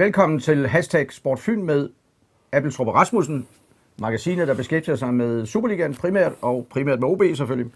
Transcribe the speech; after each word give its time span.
Velkommen 0.00 0.40
til 0.40 0.68
Hashtag 0.68 1.12
Sportfyn 1.12 1.62
med 1.62 1.88
Abeltrup 2.52 2.86
og 2.86 2.94
Rasmussen, 2.94 3.46
magasinet, 3.98 4.48
der 4.48 4.54
beskæftiger 4.54 4.96
sig 4.96 5.14
med 5.14 5.46
Superligaen 5.46 5.94
primært, 5.94 6.32
og 6.42 6.66
primært 6.70 7.00
med 7.00 7.08
OB 7.08 7.22
selvfølgelig. 7.34 7.72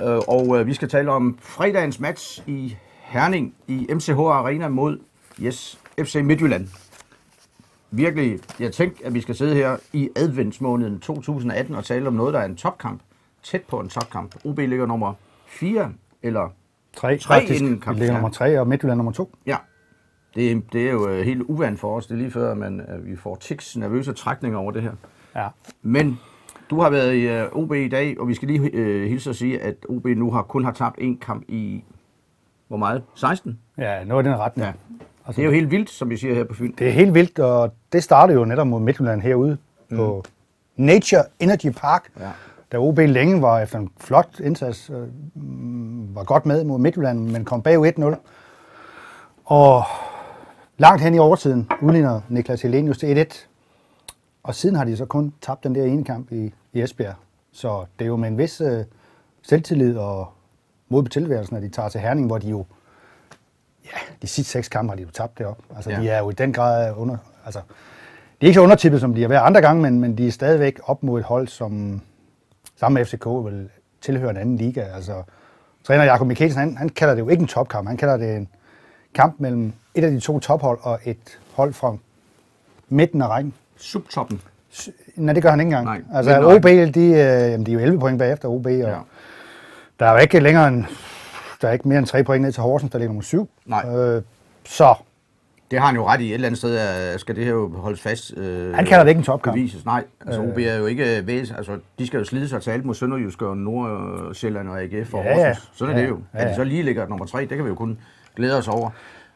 Øh, 0.00 0.18
Og 0.28 0.60
øh, 0.60 0.66
vi 0.66 0.74
skal 0.74 0.88
tale 0.88 1.10
om 1.10 1.38
fredagens 1.40 2.00
match 2.00 2.48
i 2.48 2.76
Herning 3.00 3.54
i 3.68 3.86
MCH 3.94 4.10
Arena 4.18 4.68
mod 4.68 4.98
yes, 5.42 5.80
FC 5.98 6.14
Midtjylland. 6.24 6.68
Virkelig, 7.90 8.38
jeg 8.60 8.72
tænkte, 8.72 9.06
at 9.06 9.14
vi 9.14 9.20
skal 9.20 9.34
sidde 9.34 9.54
her 9.54 9.76
i 9.92 10.10
adventsmåneden 10.16 11.00
2018 11.00 11.74
og 11.74 11.84
tale 11.84 12.06
om 12.06 12.14
noget, 12.14 12.34
der 12.34 12.40
er 12.40 12.44
en 12.44 12.56
topkamp. 12.56 13.00
Tæt 13.42 13.62
på 13.68 13.80
en 13.80 13.88
topkamp. 13.88 14.34
OB 14.44 14.58
ligger 14.58 14.86
nummer 14.86 15.14
4 15.46 15.92
eller 16.22 16.52
Tre, 16.96 17.18
Tre 17.18 17.34
faktisk. 17.34 17.60
inden 17.60 17.74
Vi 17.74 17.80
kamp, 17.80 17.98
ligger 17.98 18.14
nummer 18.14 18.30
tre, 18.30 18.60
og 18.60 18.68
Midtjylland 18.68 18.96
nummer 18.96 19.12
to. 19.12 19.34
Ja, 19.46 19.56
det, 20.36 20.52
er- 20.52 20.60
det 20.72 20.86
er 20.88 20.92
jo 20.92 21.08
øh, 21.08 21.24
helt 21.24 21.42
uvandt 21.42 21.80
for 21.80 21.96
os. 21.96 22.06
Det 22.06 22.14
er 22.14 22.18
lige 22.18 22.30
før, 22.30 22.54
man, 22.54 22.80
øh, 22.80 23.06
vi 23.06 23.16
får 23.16 23.36
tics 23.36 23.76
nervøse 23.76 24.12
trækninger 24.12 24.58
over 24.58 24.70
det 24.72 24.82
her. 24.82 24.92
Ja. 25.36 25.48
Men 25.82 26.20
du 26.70 26.80
har 26.80 26.90
været 26.90 27.14
i 27.14 27.28
øh, 27.28 27.46
OB 27.52 27.72
i 27.74 27.88
dag, 27.88 28.20
og 28.20 28.28
vi 28.28 28.34
skal 28.34 28.48
lige 28.48 28.70
øh, 28.72 29.08
hilse 29.08 29.30
at 29.30 29.36
sige, 29.36 29.60
at 29.62 29.74
OB 29.88 30.04
nu 30.06 30.30
har 30.30 30.42
kun 30.42 30.64
har 30.64 30.72
tabt 30.72 30.98
én 30.98 31.18
kamp 31.20 31.42
i, 31.48 31.84
hvor 32.68 32.76
meget? 32.76 33.02
16? 33.14 33.58
ja, 33.78 34.04
noget 34.04 34.26
i 34.26 34.28
den 34.28 34.38
retning. 34.38 34.66
Ja. 34.66 34.72
Altså, 35.26 35.40
Det 35.40 35.46
er 35.46 35.50
jo 35.50 35.54
helt 35.54 35.70
vildt, 35.70 35.90
som 35.90 36.10
vi 36.10 36.16
siger 36.16 36.34
her 36.34 36.44
på 36.44 36.54
Fyn. 36.54 36.72
det 36.78 36.86
er 36.88 36.92
helt 36.92 37.14
vildt, 37.14 37.38
og 37.38 37.74
det 37.92 38.02
startede 38.02 38.38
jo 38.38 38.44
netop 38.44 38.66
mod 38.66 38.80
Midtjylland 38.80 39.20
herude 39.20 39.56
mm. 39.88 39.96
på 39.96 40.24
Nature 40.76 41.22
Energy 41.40 41.70
Park, 41.76 42.08
Ja. 42.20 42.28
da 42.72 42.78
OB 42.78 42.98
længe 42.98 43.42
var 43.42 43.60
efter 43.60 43.78
en 43.78 43.90
flot 44.00 44.40
indsats, 44.40 44.90
øh, 44.90 44.96
var 46.16 46.24
godt 46.24 46.46
med 46.46 46.64
mod 46.64 46.78
Midtjylland, 46.78 47.30
men 47.30 47.44
kom 47.44 47.62
bag 47.62 47.88
1-0. 47.98 48.14
Og 49.44 49.82
langt 50.78 51.02
hen 51.02 51.14
i 51.14 51.18
overtiden 51.18 51.68
udligner 51.82 52.20
Niklas 52.28 52.62
Helenius 52.62 52.98
til 52.98 53.26
1-1. 53.32 53.46
Og 54.42 54.54
siden 54.54 54.76
har 54.76 54.84
de 54.84 54.96
så 54.96 55.04
kun 55.04 55.32
tabt 55.42 55.64
den 55.64 55.74
der 55.74 55.84
ene 55.84 56.04
kamp 56.04 56.32
i, 56.32 56.54
i 56.72 56.82
Esbjerg. 56.82 57.14
Så 57.52 57.84
det 57.98 58.04
er 58.04 58.08
jo 58.08 58.16
med 58.16 58.28
en 58.28 58.38
vis 58.38 58.60
øh, 58.60 58.84
selvtillid 59.42 59.96
og 59.96 60.28
mod 60.88 61.02
på 61.02 61.08
tilværelsen, 61.08 61.56
at 61.56 61.62
de 61.62 61.68
tager 61.68 61.88
til 61.88 62.00
Herning, 62.00 62.26
hvor 62.26 62.38
de 62.38 62.48
jo, 62.48 62.64
ja, 63.84 63.98
de 64.22 64.26
sidste 64.26 64.52
seks 64.52 64.68
kampe 64.68 64.90
har 64.90 64.96
de 64.96 65.02
jo 65.02 65.10
tabt 65.10 65.38
det 65.38 65.46
op. 65.46 65.58
Altså, 65.76 65.90
Ja. 65.90 66.00
de 66.00 66.08
er 66.08 66.18
jo 66.18 66.30
i 66.30 66.32
den 66.32 66.52
grad 66.52 66.94
under, 66.96 67.16
altså, 67.44 67.60
de 68.40 68.46
er 68.46 68.46
ikke 68.46 68.54
så 68.54 68.60
undertippet, 68.62 69.00
som 69.00 69.14
de 69.14 69.20
har 69.22 69.28
været 69.28 69.40
andre 69.40 69.60
gange, 69.60 69.82
men, 69.82 70.00
men 70.00 70.18
de 70.18 70.26
er 70.26 70.32
stadigvæk 70.32 70.80
op 70.84 71.02
mod 71.02 71.18
et 71.20 71.26
hold, 71.26 71.48
som 71.48 72.00
sammen 72.76 72.94
med 73.00 73.04
FCK 73.06 73.26
vil 73.26 73.68
tilhøre 74.00 74.30
en 74.30 74.36
anden 74.36 74.56
liga. 74.56 74.80
Altså, 74.80 75.22
træner 75.84 76.04
Jakob 76.04 76.26
Mikkelsen, 76.26 76.60
han, 76.60 76.76
han 76.76 76.88
kalder 76.88 77.14
det 77.14 77.20
jo 77.22 77.28
ikke 77.28 77.40
en 77.40 77.46
topkamp, 77.48 77.88
han 77.88 77.96
kalder 77.96 78.16
det 78.16 78.36
en 78.36 78.48
kamp 79.16 79.34
mellem 79.38 79.72
et 79.94 80.04
af 80.04 80.10
de 80.10 80.20
to 80.20 80.38
tophold 80.40 80.78
og 80.82 80.98
et 81.04 81.38
hold 81.54 81.72
fra 81.72 81.96
midten 82.88 83.22
af 83.22 83.28
rækken. 83.28 83.54
Subtoppen. 83.76 84.40
Nej, 85.16 85.34
det 85.34 85.42
gør 85.42 85.50
han 85.50 85.60
ikke 85.60 85.66
engang. 85.76 85.84
Nej, 85.84 86.02
altså, 86.14 86.54
OB, 86.56 86.62
de, 86.94 87.00
øh, 87.00 87.14
jamen, 87.52 87.66
de 87.66 87.70
er 87.70 87.74
jo 87.74 87.80
11 87.80 87.98
point 88.00 88.18
bagefter 88.18 88.48
OB, 88.48 88.66
og 88.66 88.72
Ja. 88.72 88.88
ja. 88.90 88.96
der 90.00 90.06
er 90.06 90.12
jo 90.12 90.18
ikke 90.18 90.40
længere 90.40 90.68
end, 90.68 90.84
der 91.62 91.68
er 91.68 91.72
ikke 91.72 91.88
mere 91.88 91.98
end 91.98 92.06
3 92.06 92.24
point 92.24 92.42
ned 92.44 92.52
til 92.52 92.62
Horsens, 92.62 92.92
der 92.92 92.98
ligger 92.98 93.08
nummer 93.08 93.22
7. 93.22 93.48
Nej. 93.66 93.84
Øh, 93.96 94.22
så 94.64 94.94
Det 95.70 95.78
har 95.78 95.86
han 95.86 95.96
jo 95.96 96.06
ret 96.08 96.20
i. 96.20 96.28
Et 96.28 96.34
eller 96.34 96.46
andet 96.46 96.58
sted 96.58 96.76
er, 96.76 97.18
skal 97.18 97.36
det 97.36 97.44
her 97.44 97.52
jo 97.52 97.72
holdes 97.76 98.00
fast. 98.00 98.32
Øh, 98.36 98.74
Han 98.74 98.86
kalder 98.86 99.04
det 99.04 99.10
ikke 99.10 99.18
en 99.18 99.24
topkamp. 99.24 99.54
Bevises. 99.54 99.84
Nej, 99.84 100.04
altså 100.26 100.40
OB 100.42 100.58
er 100.58 100.74
jo 100.76 100.86
ikke 100.86 101.26
væs. 101.26 101.50
Altså, 101.50 101.78
de 101.98 102.06
skal 102.06 102.18
jo 102.18 102.24
slide 102.24 102.48
sig 102.48 102.62
til 102.62 102.70
alt 102.70 102.84
mod 102.84 102.94
Sønderjysk 102.94 103.42
og 103.42 103.56
Nordsjælland 103.56 104.68
og 104.68 104.80
AGF 104.82 105.14
og 105.14 105.24
Ja, 105.24 105.30
ja. 105.38 105.46
Horsens. 105.48 105.70
Sådan 105.74 105.94
er 105.94 105.98
Ja, 105.98 106.04
det 106.04 106.10
jo. 106.10 106.18
ja, 106.34 106.38
At 106.38 106.44
de 106.44 106.50
ja. 106.50 106.56
så 106.56 106.64
lige 106.64 106.82
ligger 106.82 107.08
nummer 107.08 107.26
tre, 107.26 107.40
det 107.40 107.48
kan 107.48 107.64
vi 107.64 107.68
jo 107.68 107.74
kun 107.74 107.98
glæde 108.36 108.58
os 108.58 108.68
over. 108.68 108.90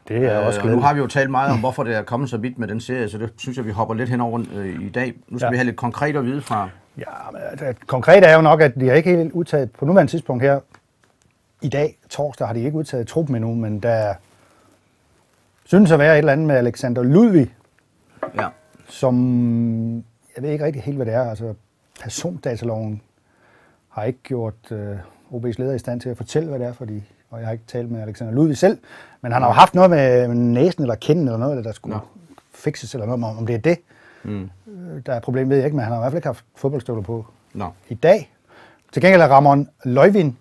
det 0.07 0.25
er 0.25 0.37
også 0.37 0.41
Øh, 0.41 0.45
og 0.47 0.53
nu 0.53 0.61
glædeligt. 0.61 0.85
har 0.85 0.93
vi 0.93 0.99
jo 0.99 1.07
talt 1.07 1.31
meget 1.31 1.51
om, 1.51 1.59
hvorfor 1.59 1.83
det 1.83 1.95
er 1.95 2.01
kommet 2.01 2.29
så 2.29 2.37
vidt 2.37 2.59
med 2.59 2.67
den 2.67 2.81
serie, 2.81 3.09
så 3.09 3.17
det 3.17 3.29
synes 3.37 3.57
jeg, 3.57 3.65
vi 3.65 3.71
hopper 3.71 3.95
lidt 3.95 4.09
henover 4.09 4.43
øh, 4.55 4.81
i 4.81 4.89
dag. 4.89 5.13
Nu 5.27 5.37
skal 5.37 5.45
ja. 5.45 5.49
Vi 5.51 5.57
have 5.57 5.65
lidt 5.65 5.75
konkret 5.77 6.15
at 6.15 6.25
vide 6.25 6.41
fra... 6.41 6.69
Ja, 6.97 7.03
men 7.31 7.41
altså, 7.51 7.73
konkret 7.87 8.23
er 8.29 8.35
jo 8.35 8.41
nok, 8.41 8.61
at 8.61 8.75
de 8.75 8.87
har 8.87 8.95
ikke 8.95 9.15
helt 9.17 9.31
udtaget, 9.31 9.71
på 9.71 9.85
nuværende 9.85 10.11
tidspunkt 10.11 10.43
her, 10.43 10.59
i 11.61 11.69
dag, 11.69 11.97
torsdag, 12.09 12.47
har 12.47 12.53
de 12.53 12.59
ikke 12.63 12.77
udtaget 12.77 13.07
truppen 13.07 13.35
endnu, 13.35 13.55
men 13.55 13.79
der 13.79 14.13
synes 15.63 15.91
at 15.91 15.99
være 15.99 16.13
et 16.13 16.17
eller 16.17 16.31
andet 16.31 16.47
med 16.47 16.55
Alexander 16.55 17.03
Ludvig, 17.03 17.53
Ja, 18.35 18.47
som, 18.89 19.95
jeg 20.35 20.43
ved 20.43 20.49
ikke 20.49 20.65
rigtig 20.65 20.81
helt, 20.83 20.97
hvad 20.97 21.05
det 21.05 21.13
er, 21.13 21.29
altså 21.29 21.53
persondataloven 22.01 23.01
har 23.89 24.03
ikke 24.03 24.19
gjort 24.23 24.71
øh, 24.71 24.95
OB's 25.31 25.53
leder 25.57 25.73
i 25.73 25.79
stand 25.79 26.01
til 26.01 26.09
at 26.09 26.17
fortælle, 26.17 26.49
hvad 26.49 26.59
det 26.59 26.67
er, 26.67 26.73
fordi, 26.73 27.03
og 27.31 27.39
jeg 27.39 27.47
har 27.47 27.51
ikke 27.53 27.63
talt 27.67 27.91
med 27.91 28.01
Alexander 28.01 28.33
Ludvig 28.33 28.57
selv, 28.57 28.77
men 29.21 29.31
han 29.31 29.41
har 29.41 29.49
jo 29.49 29.53
haft 29.53 29.75
noget 29.75 29.89
med 29.89 30.27
næsen 30.27 30.83
eller 30.83 30.95
kinden 30.95 31.25
eller 31.25 31.37
noget, 31.37 31.65
der 31.65 31.71
skulle 31.71 31.95
no. 31.95 32.01
fikses 32.53 32.93
eller 32.93 33.05
noget, 33.05 33.37
om 33.37 33.45
det 33.45 33.55
er 33.55 33.59
det, 33.59 33.77
mm. 34.23 34.49
øh, 34.67 35.01
der 35.05 35.13
er 35.13 35.19
problemet, 35.19 35.49
ved 35.49 35.57
jeg 35.57 35.65
ikke, 35.65 35.75
men 35.75 35.83
han 35.83 35.93
har 35.93 35.99
i 35.99 36.01
hvert 36.01 36.11
fald 36.11 36.17
ikke 36.17 36.27
haft 36.27 36.45
fodboldstøvler 36.55 37.03
på 37.03 37.25
Nå. 37.53 37.69
i 37.89 37.93
dag. 37.93 38.31
Til 38.91 39.01
gengæld 39.01 39.21
er 39.21 39.27
Ramon 39.27 39.69
Løjvin 39.83 40.37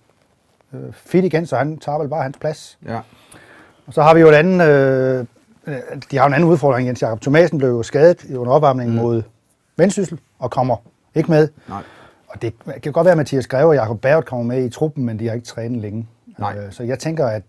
øh, 0.72 0.92
fit 0.92 1.24
igen, 1.24 1.46
så 1.46 1.56
han 1.56 1.78
tager 1.78 1.98
vel 1.98 2.08
bare 2.08 2.22
hans 2.22 2.36
plads. 2.40 2.78
Ja, 2.86 3.00
Og 3.86 3.94
så 3.94 4.02
har 4.02 4.14
vi 4.14 4.20
jo 4.20 4.28
et 4.28 4.34
andet, 4.34 4.68
øh, 4.68 5.26
øh, 5.66 5.76
de 6.10 6.18
har 6.18 6.26
en 6.26 6.34
anden 6.34 6.50
udfordring. 6.50 6.86
Jens 6.88 7.02
Jakob 7.02 7.20
Thomasen 7.20 7.58
blev 7.58 7.70
jo 7.70 7.82
skadet 7.82 8.24
i 8.24 8.34
under 8.34 8.52
opvarmningen 8.52 8.96
mm. 8.96 9.02
mod 9.02 9.22
Vendsyssel 9.76 10.20
og 10.38 10.50
kommer 10.50 10.76
ikke 11.14 11.30
med. 11.30 11.48
nej. 11.68 11.82
Og 12.28 12.42
det 12.42 12.54
kan 12.82 12.92
godt 12.92 13.04
være, 13.04 13.12
at 13.12 13.18
Mathias 13.18 13.46
Greve 13.46 13.68
og 13.68 13.74
Jakob 13.74 14.00
Bært 14.00 14.24
kommer 14.24 14.44
med 14.44 14.64
i 14.64 14.70
truppen, 14.70 15.04
men 15.04 15.18
de 15.18 15.26
har 15.26 15.34
ikke 15.34 15.46
trænet 15.46 15.80
længe. 15.80 16.08
Nej. 16.40 16.58
Øh, 16.58 16.72
så 16.72 16.82
jeg 16.82 16.98
tænker, 16.98 17.26
at 17.26 17.42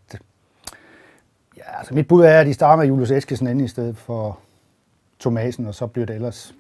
ja, 1.58 1.78
altså 1.78 1.94
mit 1.94 2.08
bud 2.08 2.24
er, 2.24 2.40
at 2.40 2.46
de 2.48 2.54
starter 2.54 2.78
med 2.78 2.88
Julius 2.88 3.12
Eskesen 3.12 3.48
inde 3.48 3.66
i 3.66 3.68
stedet 3.68 3.98
for 3.98 4.40
Thomasen, 5.20 5.68
og 5.68 5.76
så 5.76 5.88
bliver 5.88 6.06
det 6.06 6.16
ellers 6.16 6.54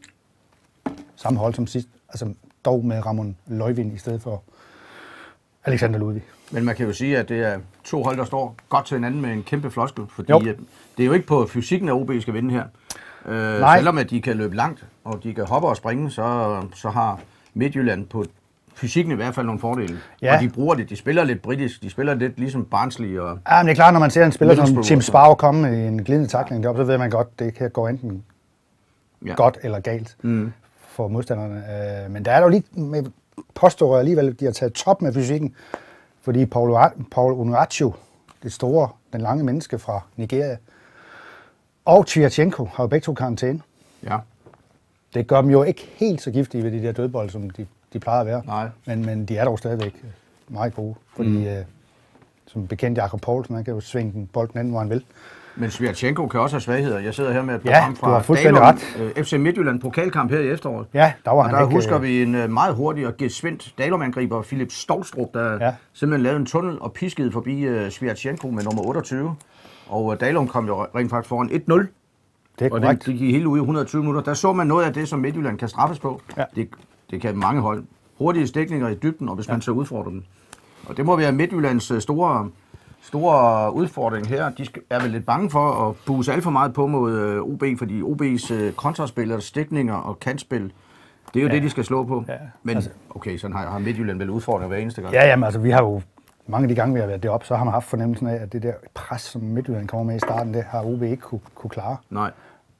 samme 1.16 1.40
hold 1.40 1.53
som 1.53 1.68
sidst. 1.68 1.88
Altså 2.09 2.34
dog 2.66 2.86
med 2.86 3.06
Ramon 3.06 3.36
Løjvin 3.47 3.92
i 3.92 3.97
stedet 3.97 4.22
for 4.22 4.44
Alexander 5.66 6.00
Ludvig. 6.00 6.24
Men 6.52 6.66
man 6.66 6.75
kan 6.75 6.86
jo 6.86 6.94
sige, 6.94 7.18
at 7.18 7.30
det 7.30 7.40
er 7.44 7.59
to 7.84 8.03
hold, 8.03 8.18
der 8.18 8.25
står 8.25 8.56
godt 8.69 8.86
til 8.86 8.98
hinanden 8.98 9.22
med 9.22 9.30
en 9.31 9.44
kæmpe 9.44 9.72
floskel, 9.72 10.03
fordi 10.09 10.31
Jo. 10.31 10.40
det 10.98 11.03
er 11.03 11.06
jo 11.06 11.13
ikke 11.13 11.28
på 11.28 11.46
fysikken, 11.48 11.90
at 11.90 11.94
OB 11.94 12.12
skal 12.22 12.34
vinde 12.34 12.52
her. 12.52 12.63
Øh, 13.25 13.59
Nej. 13.59 13.78
selvom 13.78 13.98
at 13.98 14.09
de 14.09 14.22
kan 14.22 14.38
løbe 14.38 14.56
langt, 14.56 14.86
og 15.03 15.24
de 15.24 15.34
kan 15.34 15.46
hoppe 15.46 15.68
og 15.68 15.78
springe, 15.78 16.12
så, 16.12 16.62
så 16.75 16.90
har 16.90 17.19
Midtjylland 17.53 18.06
på 18.08 18.25
fysikken 18.75 19.11
i 19.11 19.15
hvert 19.15 19.35
fald 19.35 19.45
nogle 19.45 19.59
fordele. 19.59 19.97
Ja. 20.21 20.35
Og 20.35 20.41
de 20.41 20.49
bruger 20.49 20.75
det. 20.75 20.89
De 20.89 20.95
spiller 20.95 21.23
lidt 21.23 21.41
britisk. 21.41 21.81
De 21.83 21.89
spiller 21.89 22.13
lidt 22.13 22.39
ligesom 22.39 22.65
Barnsley. 22.65 23.17
Og, 23.19 23.39
Ja, 23.49 23.57
men 23.57 23.65
det 23.65 23.71
er 23.71 23.75
klart, 23.75 23.93
når 23.93 23.99
man 23.99 24.11
ser 24.11 24.25
en 24.25 24.31
spiller 24.31 24.65
som 24.65 24.83
Tim. 24.83 25.01
Sparrow 25.01 25.35
komme 25.35 25.61
med 25.61 25.87
en 25.87 26.03
glidende 26.03 26.27
takling 26.29 26.63
deroppe, 26.63 26.81
så 26.81 26.85
ved 26.85 26.97
man 26.97 27.09
godt, 27.09 27.39
det 27.39 27.53
kan 27.53 27.69
gå 27.69 27.87
enten 27.87 28.23
ja. 29.25 29.33
godt 29.33 29.57
eller 29.63 29.79
galt 29.79 30.15
Mm. 30.21 30.53
for 30.87 31.07
modstanderne. 31.07 31.63
Øh, 32.05 32.11
Men 32.11 32.25
der 32.25 32.31
er 32.31 32.41
jo 32.41 32.47
lige, 32.47 32.63
med, 32.71 33.03
påstår 33.55 33.93
jeg 33.93 33.99
alligevel, 33.99 34.27
at 34.27 34.39
de 34.39 34.45
har 34.45 34.51
taget 34.51 34.73
top 34.73 35.01
med 35.01 35.13
fysikken, 35.13 35.55
fordi 36.21 36.45
Paul, 36.45 36.77
Paul 37.11 37.33
Onuachu, 37.33 37.93
det 38.43 38.53
store, 38.53 38.89
den 39.13 39.21
lange 39.21 39.43
menneske 39.43 39.79
fra 39.79 40.01
Nigeria, 40.15 40.57
og 41.85 42.07
Tvirchenko 42.07 42.65
har 42.73 42.83
jo 42.83 42.88
begge 42.88 43.03
to 43.05 43.13
karantæne. 43.13 43.61
Ja. 44.03 44.17
Det 45.13 45.27
gør 45.27 45.41
dem 45.41 45.49
jo 45.49 45.63
ikke 45.63 45.89
helt 45.95 46.21
så 46.21 46.31
giftige 46.31 46.63
ved 46.63 46.71
de 46.71 46.81
der 46.83 46.91
dødbold, 46.91 47.29
som 47.29 47.49
de, 47.49 47.65
de 47.94 48.00
plejer 48.00 48.19
at 48.19 48.25
være. 48.28 48.41
Nej. 48.46 48.68
Men, 48.85 49.06
men 49.06 49.25
de 49.25 49.38
er 49.38 49.46
dog 49.46 49.59
stadigvæk 49.59 50.06
meget 50.47 50.75
gode, 50.75 50.96
fordi 51.16 51.29
mm. 51.29 51.44
øh, 51.46 51.57
som 52.47 52.68
bekendt 52.68 52.97
Jakob 52.97 53.22
Poulsen, 53.22 53.56
han 53.56 53.63
kan 53.66 53.74
jo 53.74 53.79
svinge 53.79 54.12
den 54.13 54.29
bolden 54.34 54.59
anden, 54.59 54.72
hvor 54.72 54.79
han 54.79 54.90
vil. 54.90 55.03
Men 55.56 55.72
Svirchenko 55.72 56.28
kan 56.28 56.40
også 56.40 56.56
have 56.56 56.62
svagheder. 56.62 57.00
Jeg 57.00 57.13
sidder 57.13 57.31
her 57.31 57.41
med 57.41 57.56
et 57.56 57.62
Ja, 57.66 57.72
program 57.80 57.94
du 57.94 58.00
fra 58.00 58.09
har 58.13 58.22
fuldstændig 58.22 58.62
Dalum, 58.62 58.78
ret. 59.00 59.13
øh, 59.18 59.24
FC 59.24 59.34
Midtjylland 59.34 59.80
pokalkamp 59.81 60.31
her 60.31 60.40
i 60.40 60.47
efteråret. 60.50 60.88
Ja, 60.94 61.13
der 61.25 61.31
var 61.31 61.38
Og 61.38 61.46
han 61.46 61.53
der 61.56 61.62
ikke... 61.62 61.74
husker 61.74 61.96
øh, 61.97 62.03
vi 62.03 62.22
en 62.24 62.35
øh, 62.35 62.50
meget 62.50 62.75
hurtig 62.75 63.07
og 63.07 63.18
gesvindt 63.18 63.74
Dalum-angriber, 63.78 64.41
Philip 64.41 64.72
Stolstrup, 64.72 65.33
der 65.33 65.51
ja. 65.51 65.65
Ja. 65.65 65.74
simpelthen 65.94 66.24
lavede 66.24 66.39
en 66.39 66.45
tunnel 66.45 66.80
og 66.81 66.94
piskede 66.94 67.31
forbi 67.31 67.68
uh, 67.68 67.74
med 67.74 68.63
nummer 68.63 68.81
28. 68.88 69.36
Og 69.88 70.06
uh, 70.06 70.15
Dalum 70.19 70.48
kom 70.48 70.68
jo 70.68 70.83
rent 70.95 71.10
faktisk 71.10 71.30
foran 71.30 71.48
1-0, 71.50 71.54
Det 71.54 71.65
er 71.71 71.75
og 71.75 71.88
det, 72.60 72.69
korrekt. 72.69 73.06
det 73.06 73.18
gik 73.18 73.31
helt 73.31 73.45
ud 73.45 73.57
i 73.57 73.60
120 73.60 74.01
minutter. 74.01 74.21
Der 74.21 74.33
så 74.33 74.54
man 74.54 74.68
noget 74.68 74.86
af 74.86 74.94
det, 74.94 75.07
som 75.10 75.19
Midtjylland 75.19 75.57
kan 75.57 75.68
straffes 75.68 76.00
på. 76.00 76.21
Ja. 76.38 76.44
Det, 76.56 76.69
det 77.12 77.22
kan 77.22 77.38
mange 77.38 77.62
hold. 77.62 77.84
Hurtige 78.18 78.48
stikninger 78.48 78.90
i 78.90 78.96
dybden, 78.96 79.30
og 79.30 79.36
hvis 79.36 79.48
ja. 79.48 79.54
man 79.54 79.62
så 79.62 79.72
udfordrer 79.72 80.12
dem. 80.12 80.24
Og 80.88 80.98
det 80.98 81.06
må 81.06 81.16
være 81.16 81.31
Midtjyllands 81.31 81.92
øh, 81.92 82.02
store, 82.02 82.50
store 83.02 83.74
udfordring 83.74 84.28
her. 84.28 84.50
De 84.50 84.68
er 84.90 85.02
vel 85.02 85.12
lidt 85.12 85.25
bange 85.25 85.50
for 85.50 85.90
at 85.90 85.96
buse 86.06 86.34
alt 86.34 86.44
for 86.44 86.52
meget 86.52 86.74
på 86.74 86.88
mod 86.88 87.19
øh, 87.19 87.42
OB, 87.42 87.63
fordi 87.78 88.02
OB's 88.02 88.54
øh, 88.54 88.74
kontraspil 88.74 89.31
og 89.31 89.42
stikninger 89.42 89.96
og 89.96 90.19
kantspil, 90.19 90.74
det 91.34 91.40
er 91.40 91.44
jo 91.44 91.48
ja. 91.48 91.54
det, 91.56 91.63
de 91.63 91.69
skal 91.69 91.84
slå 91.86 92.04
på. 92.04 92.24
Ja, 92.28 92.34
Men 92.63 92.75
altså- 92.75 92.90
okay, 93.10 93.38
sådan 93.38 93.56
har, 93.56 93.69
har 93.69 93.80
Midtjylland 93.80 94.18
vel 94.18 94.30
udfordringer 94.30 94.68
hver 94.68 94.78
eneste 94.78 95.02
gang. 95.02 95.13
Ja, 95.13 95.28
jamen, 95.28 95.44
altså, 95.44 95.60
vi 95.60 95.69
har 95.69 95.84
jo 95.84 96.02
mange 96.48 96.63
af 96.63 96.69
de 96.69 96.75
gange, 96.75 96.94
vi 96.94 97.00
har 97.00 97.08
været 97.08 97.24
deroppe, 97.24 97.46
så 97.46 97.56
har 97.56 97.63
man 97.63 97.74
haft 97.74 97.86
fornemmelsen 97.86 98.28
af, 98.28 98.36
at 98.36 98.54
det 98.54 98.63
der 98.63 98.74
pres, 98.94 99.22
som 99.22 99.42
Midtjylland 99.42 99.88
kommer 99.88 100.04
med 100.04 100.16
i 100.16 100.19
starten, 100.19 100.54
det 100.54 100.63
har 100.63 100.84
OB 100.86 101.04
ikke 101.04 101.18
kunne, 101.18 101.42
kunne 101.56 101.69
klare. 101.69 101.98
Nej. 102.10 102.31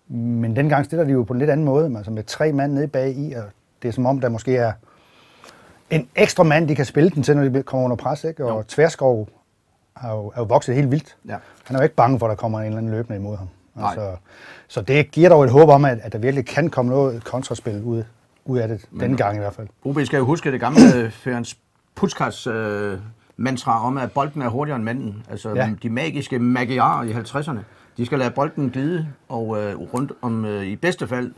Men 0.08 0.56
dengang 0.56 0.86
stiller 0.86 1.06
de 1.06 1.12
jo 1.12 1.24
på 1.24 1.34
en 1.34 1.40
lidt 1.40 1.50
anden 1.50 1.66
måde, 1.66 1.98
altså 1.98 2.12
med 2.12 2.24
tre 2.24 2.52
mand 2.52 2.74
nede 2.74 2.88
bag 2.88 3.18
i, 3.18 3.34
og 3.34 3.44
det 3.82 3.88
er 3.88 3.92
som 3.92 4.06
om, 4.06 4.22
der 4.22 4.30
måske 4.30 4.58
er 4.58 4.72
en 5.90 6.08
ekstra 6.16 6.44
mand, 6.44 6.68
de 6.68 6.76
kan 6.76 6.86
spille 6.86 7.10
den 7.10 7.24
til, 7.24 7.38
når 7.38 7.50
de 7.50 7.64
kommer 7.64 7.86
under 7.86 7.98
pres, 7.98 8.24
ikke? 8.24 8.46
Og 8.46 8.58
Jo. 8.58 8.64
Tverskov 8.68 9.30
er 10.02 10.12
jo, 10.12 10.28
er 10.28 10.40
jo 10.40 10.44
vokset 10.44 10.76
helt 10.76 10.92
vildt. 10.92 11.16
Ja. 11.28 11.36
Han 11.64 11.76
er 11.76 11.80
jo 11.80 11.84
ikke 11.84 11.96
bange 11.96 12.20
for, 12.20 12.26
at 12.26 12.30
der 12.30 12.36
kommer 12.36 12.60
en 12.60 12.66
eller 12.66 12.78
anden 12.78 12.92
løbende 12.92 13.18
imod 13.20 13.38
ham. 13.38 13.48
Nej. 13.76 13.88
Altså, 13.88 14.16
så 14.68 14.82
det 14.82 15.12
giver 15.12 15.30
dog 15.30 15.44
et 15.44 15.50
håb 15.50 15.70
om, 15.70 15.86
at, 15.86 16.00
at 16.04 16.14
der 16.14 16.18
virkelig 16.20 16.46
kan 16.46 16.70
komme 16.70 16.92
noget 16.92 17.24
kontraspil 17.24 17.84
ud, 17.84 18.04
ud 18.46 18.58
af 18.58 18.68
det, 18.68 18.86
denne 19.00 19.18
gang 19.18 19.36
i 19.36 19.40
hvert 19.40 19.54
fald. 19.54 19.68
OB 19.84 20.00
skal 20.06 20.18
jo 20.18 20.26
huske 20.26 20.52
det 20.52 20.60
gamle 20.60 20.82
øh, 20.96 21.12
Ferenc 21.12 21.54
Puskas 21.96 22.48
øh, 22.48 22.98
mantra 23.38 23.86
om, 23.86 23.98
at 23.98 24.12
bolden 24.12 24.42
er 24.42 24.50
hurtigere 24.50 24.76
end 24.76 24.84
manden. 24.84 25.24
Altså 25.32 25.50
ja. 25.56 25.70
de 25.84 25.90
magiske 25.90 26.40
magiarer 26.40 27.04
i 27.04 27.12
50'erne. 27.12 27.60
De 27.98 28.06
skal 28.06 28.20
lade 28.20 28.32
bolden 28.32 28.70
glide, 28.70 29.08
og 29.30 29.62
øh, 29.62 29.76
rundt 29.94 30.12
om, 30.22 30.46
øh, 30.46 30.64
i 30.64 30.76
bedste 30.76 31.08
fald, 31.08 31.34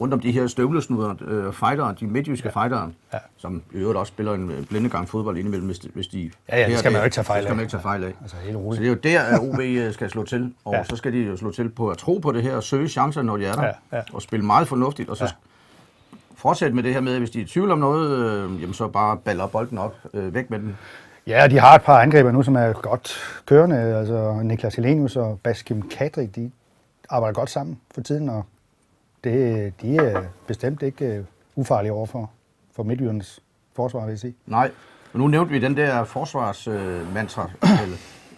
rundt 0.00 0.14
om 0.14 0.20
de 0.20 0.32
her 0.32 0.46
støvlesnuder, 0.46 1.14
øh, 1.26 1.52
fightere, 1.52 1.94
de 2.00 2.06
midtjyske 2.06 2.50
ja. 2.54 2.62
fightere, 2.62 2.90
Ja. 3.12 3.18
som 3.36 3.62
i 3.72 3.76
øvrigt 3.76 3.98
også 3.98 4.10
spiller 4.10 4.34
en 4.34 4.50
øh, 4.50 4.66
blindegang 4.66 5.08
fodbold 5.08 5.38
indimellem, 5.38 5.66
hvis 5.66 5.78
de, 5.78 5.88
hvis 5.94 6.06
de 6.06 6.30
Ja, 6.48 6.60
ja, 6.60 6.68
det 6.68 6.78
skal 6.78 6.92
man 6.92 7.00
jo 7.00 7.04
ikke 7.04 7.14
tage 7.14 7.24
fejl 7.24 7.36
det 7.38 7.44
skal 7.44 7.50
af. 7.52 7.56
man 7.56 7.62
ikke 7.62 7.70
tage 7.70 7.82
fejl 7.82 8.04
af. 8.04 8.12
Altså 8.22 8.36
helt 8.36 8.52
Så 8.54 8.58
roligt. 8.58 8.80
det 9.02 9.12
er 9.12 9.18
jo 9.18 9.18
der, 9.18 9.36
at 9.36 9.40
OB 9.54 9.58
øh, 9.60 9.92
skal 9.98 10.10
slå 10.10 10.24
til, 10.24 10.54
og 10.64 10.74
Ja. 10.74 10.84
så 10.84 10.96
skal 10.96 11.12
de 11.12 11.18
jo 11.18 11.36
slå 11.36 11.50
til 11.50 11.68
på 11.68 11.88
at 11.88 11.98
tro 11.98 12.18
på 12.18 12.32
det 12.32 12.42
her, 12.42 12.56
og 12.56 12.62
søge 12.62 12.88
chancer, 12.88 13.22
når 13.22 13.36
de 13.36 13.46
er 13.46 13.52
der, 13.52 13.64
Ja, 13.64 13.72
ja. 13.92 14.02
og 14.12 14.22
spille 14.22 14.44
meget 14.46 14.68
fornuftigt, 14.68 15.10
og 15.10 15.16
så 15.16 15.24
Ja. 15.24 15.30
fortsætte 16.36 16.74
med 16.76 16.82
det 16.82 16.94
her 16.94 17.00
med, 17.00 17.12
at 17.12 17.18
hvis 17.18 17.30
de 17.30 17.38
er 17.38 17.42
i 17.42 17.46
tvivl 17.46 17.70
om 17.70 17.78
noget, 17.78 18.18
øh, 18.18 18.62
jamen 18.62 18.74
så 18.74 18.88
bare 18.88 19.16
baller 19.16 19.46
bolden 19.46 19.78
op, 19.78 19.96
øh, 20.14 20.34
væk 20.34 20.50
med 20.50 20.58
den. 20.58 20.76
Ja, 21.26 21.46
de 21.50 21.58
har 21.60 21.74
et 21.74 21.82
par 21.82 21.98
angriber 22.00 22.30
nu, 22.32 22.42
som 22.42 22.56
er 22.56 22.72
godt 22.72 23.16
kørende. 23.46 23.76
Altså 23.76 24.40
Niklas 24.42 24.74
Helenius 24.74 25.16
og 25.16 25.40
Baskim 25.44 25.88
Kadri, 25.88 26.26
de 26.26 26.50
arbejder 27.10 27.34
godt 27.34 27.50
sammen 27.50 27.80
for 27.94 28.00
tiden, 28.00 28.28
og 28.28 28.44
det, 29.32 29.72
de 29.82 29.96
er 29.96 30.22
bestemt 30.46 30.82
ikke 30.82 31.04
øh, 31.06 31.24
ufarlige 31.56 31.92
over 31.92 32.06
for, 32.06 32.30
for 32.76 32.82
Midtjyllands 32.82 33.40
forsvar, 33.76 34.00
vil 34.04 34.10
jeg 34.12 34.18
sige. 34.18 34.34
Nej, 34.46 34.70
og 35.12 35.18
nu 35.18 35.26
nævnte 35.26 35.52
vi 35.52 35.58
den 35.58 35.76
der 35.76 36.04
forsvarsmantra, 36.04 37.50
øh, 37.64 37.88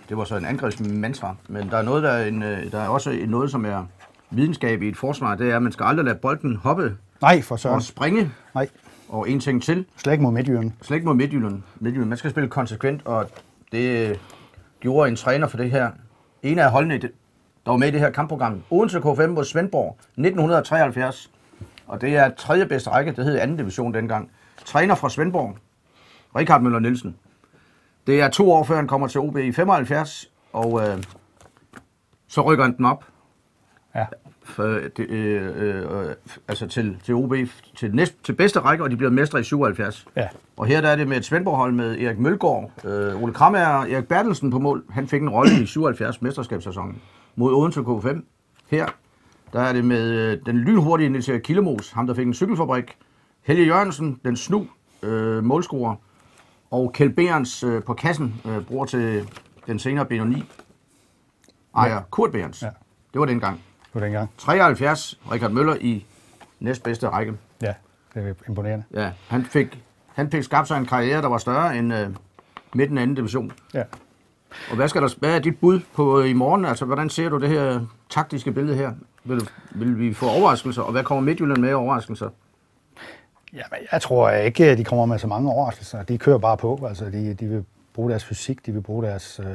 det 0.08 0.16
var 0.16 0.24
så 0.24 0.36
en 0.36 0.44
angrebsmantra, 0.44 1.34
men 1.48 1.68
der 1.70 1.76
er, 1.76 1.82
noget, 1.82 2.02
der, 2.02 2.10
er 2.10 2.26
en, 2.26 2.42
øh, 2.42 2.72
der 2.72 2.78
er 2.80 2.88
også 2.88 3.18
noget, 3.28 3.50
som 3.50 3.64
er 3.64 3.84
videnskab 4.30 4.82
i 4.82 4.88
et 4.88 4.96
forsvar, 4.96 5.34
det 5.34 5.50
er, 5.50 5.56
at 5.56 5.62
man 5.62 5.72
skal 5.72 5.84
aldrig 5.84 6.04
lade 6.04 6.18
bolden 6.18 6.56
hoppe 6.56 6.96
Nej, 7.22 7.42
for 7.42 7.56
søren. 7.56 7.76
og 7.76 7.82
springe, 7.82 8.30
Nej, 8.54 8.68
og 9.08 9.30
en 9.30 9.40
ting 9.40 9.62
til, 9.62 9.86
slet 9.96 10.12
ikke 10.12 10.22
mod 10.22 10.32
Midtjylland. 10.32 10.72
slet 10.82 10.94
ikke 10.96 11.06
mod 11.06 11.14
Midtjylland. 11.14 11.62
Midtjylland. 11.80 12.08
Man 12.08 12.18
skal 12.18 12.30
spille 12.30 12.48
konsekvent, 12.48 13.06
og 13.06 13.30
det 13.72 14.08
øh, 14.10 14.16
gjorde 14.80 15.08
en 15.10 15.16
træner 15.16 15.46
for 15.46 15.56
det 15.56 15.70
her. 15.70 15.90
En 16.42 16.58
af 16.58 16.70
holdene, 16.70 16.98
der 17.64 17.70
var 17.70 17.76
med 17.76 17.88
i 17.88 17.90
det 17.90 18.00
her 18.00 18.10
kampprogram, 18.10 18.62
Odense 18.70 18.98
K5 18.98 19.26
mod 19.26 19.44
Svendborg, 19.44 19.96
1973. 20.00 21.30
Og 21.86 22.00
det 22.00 22.16
er 22.16 22.30
tredje 22.30 22.66
bedste 22.66 22.90
række, 22.90 23.12
det 23.12 23.24
hed 23.24 23.38
anden 23.38 23.56
division 23.56 23.94
dengang. 23.94 24.30
Træner 24.64 24.94
fra 24.94 25.10
Svendborg, 25.10 25.56
Richard 26.36 26.62
Møller 26.62 26.78
Nielsen. 26.78 27.16
Det 28.06 28.20
er 28.20 28.28
to 28.28 28.52
år 28.52 28.64
før 28.64 28.76
han 28.76 28.86
kommer 28.88 29.06
til 29.06 29.20
OB 29.20 29.36
i 29.36 29.52
75, 29.52 30.30
og 30.52 30.80
øh, 30.88 31.02
så 32.28 32.40
rykker 32.40 32.64
han 32.64 32.76
den 32.76 32.84
op 32.84 33.04
Ja. 33.94 34.06
for, 34.44 34.62
det, 34.96 34.98
øh, 35.10 35.62
øh, 35.62 36.06
øh, 36.08 36.14
altså 36.48 36.66
til, 36.66 36.96
til 37.04 37.14
OB 37.14 37.34
til, 37.76 37.94
næst, 37.94 38.24
til 38.24 38.32
bedste 38.32 38.60
række, 38.60 38.84
og 38.84 38.90
de 38.90 38.96
bliver 38.96 39.10
mestre 39.10 39.40
i 39.40 39.42
77. 39.42 40.06
Ja. 40.16 40.28
Og 40.56 40.66
her 40.66 40.80
der 40.80 40.88
er 40.88 40.96
det 40.96 41.08
med 41.08 41.16
et 41.16 41.24
Svendborg-hold 41.24 41.72
med 41.72 41.98
Erik 41.98 42.18
Mølgaard, 42.18 42.70
øh, 42.84 43.22
Ole 43.22 43.32
Krammer 43.32 43.66
og 43.66 43.90
Erik 43.90 44.08
Bertelsen 44.08 44.50
på 44.50 44.58
mål. 44.58 44.84
Han 44.90 45.08
fik 45.08 45.22
en 45.22 45.28
rolle 45.30 45.62
i 45.62 45.66
77 45.66 46.22
mesterskabssæsonen 46.22 47.02
mod 47.40 47.52
Odense 47.52 47.80
K5. 47.80 48.20
Her 48.70 48.86
der 49.52 49.60
er 49.60 49.72
det 49.72 49.84
med 49.84 50.10
øh, 50.10 50.38
den 50.46 50.58
lynhurtige 50.58 51.32
Erik 51.32 51.40
Killemos, 51.40 51.90
ham 51.90 52.06
der 52.06 52.14
fik 52.14 52.26
en 52.26 52.34
cykelfabrik. 52.34 52.96
Helge 53.42 53.64
Jørgensen, 53.64 54.20
den 54.24 54.36
snu 54.36 54.66
øh, 55.02 55.44
målscorer. 55.44 55.96
Og 56.70 56.92
Kjeld 56.92 57.12
Behrens 57.12 57.64
øh, 57.64 57.82
på 57.82 57.94
kassen, 57.94 58.40
øh, 58.44 58.64
bror 58.64 58.84
til 58.84 59.28
den 59.66 59.78
senere 59.78 60.06
B9 60.12 60.42
ejer 61.76 62.02
Kurt 62.10 62.32
Behrens. 62.32 62.62
Ja. 62.62 62.68
Det 63.12 63.20
var 63.20 63.26
dengang. 63.26 63.60
På 63.92 64.00
den 64.00 64.12
gang. 64.12 64.30
73, 64.38 65.20
Richard 65.32 65.50
Møller 65.50 65.76
i 65.80 66.06
næstbedste 66.60 67.08
række. 67.08 67.34
Ja, 67.62 67.74
det 68.14 68.28
er 68.28 68.34
imponerende. 68.48 68.84
Ja, 68.94 69.12
han 69.28 69.44
fik, 69.44 69.84
han 70.14 70.30
fik 70.30 70.42
skabt 70.42 70.68
sig 70.68 70.78
en 70.78 70.86
karriere, 70.86 71.22
der 71.22 71.28
var 71.28 71.38
større 71.38 71.78
end 71.78 71.94
øh, 71.94 72.08
midten 72.74 72.98
af 72.98 73.02
anden 73.02 73.16
division. 73.16 73.52
Ja. 73.74 73.82
Og 74.70 74.76
hvad, 74.76 74.88
skal 74.88 75.02
der, 75.02 75.08
hvad 75.18 75.34
er 75.34 75.38
dit 75.38 75.60
bud 75.60 75.80
på 75.94 76.20
øh, 76.20 76.30
i 76.30 76.32
morgen? 76.32 76.64
Altså, 76.64 76.84
hvordan 76.84 77.10
ser 77.10 77.28
du 77.28 77.38
det 77.40 77.48
her 77.48 77.80
taktiske 78.10 78.52
billede 78.52 78.76
her? 78.76 78.92
Vil, 79.24 79.48
vil 79.70 79.98
vi 79.98 80.14
få 80.14 80.26
overraskelser? 80.28 80.82
Og 80.82 80.92
hvad 80.92 81.02
kommer 81.04 81.22
Midtjylland 81.24 81.58
med 81.60 81.72
overraskelser? 81.72 82.28
Jamen, 83.52 83.86
jeg 83.92 84.02
tror 84.02 84.30
ikke, 84.30 84.64
at 84.70 84.78
de 84.78 84.84
kommer 84.84 85.06
med 85.06 85.18
så 85.18 85.26
mange 85.26 85.50
overraskelser. 85.50 86.02
De 86.02 86.18
kører 86.18 86.38
bare 86.38 86.56
på. 86.56 86.86
Altså, 86.88 87.04
de, 87.04 87.34
de 87.34 87.46
vil 87.46 87.64
bruge 87.94 88.10
deres 88.10 88.24
fysik, 88.24 88.66
de 88.66 88.72
vil 88.72 88.80
bruge 88.80 89.04
deres 89.04 89.40
øh, 89.40 89.46